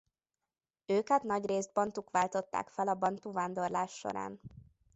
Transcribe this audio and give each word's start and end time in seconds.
Őket 0.85 1.23
nagyrészt 1.23 1.73
bantuk 1.73 2.09
váltották 2.11 2.69
fel 2.69 2.87
a 2.87 2.95
bantu 2.95 3.31
vándorlás 3.31 3.91
során. 3.91 4.39